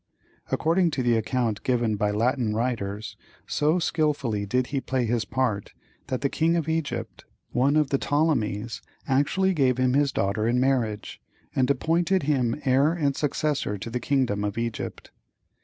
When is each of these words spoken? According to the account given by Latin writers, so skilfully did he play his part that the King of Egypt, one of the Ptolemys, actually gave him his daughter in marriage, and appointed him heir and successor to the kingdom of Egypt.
According 0.51 0.89
to 0.97 1.03
the 1.03 1.15
account 1.15 1.61
given 1.61 1.95
by 1.95 2.09
Latin 2.09 2.55
writers, 2.55 3.15
so 3.45 3.77
skilfully 3.77 4.47
did 4.47 4.65
he 4.73 4.81
play 4.81 5.05
his 5.05 5.25
part 5.25 5.73
that 6.07 6.21
the 6.21 6.27
King 6.29 6.55
of 6.55 6.67
Egypt, 6.67 7.23
one 7.51 7.75
of 7.75 7.91
the 7.91 7.99
Ptolemys, 7.99 8.81
actually 9.07 9.53
gave 9.53 9.77
him 9.77 9.93
his 9.93 10.11
daughter 10.11 10.47
in 10.47 10.59
marriage, 10.59 11.21
and 11.55 11.69
appointed 11.69 12.23
him 12.23 12.59
heir 12.65 12.93
and 12.93 13.15
successor 13.15 13.77
to 13.77 13.91
the 13.91 13.99
kingdom 13.99 14.43
of 14.43 14.57
Egypt. 14.57 15.11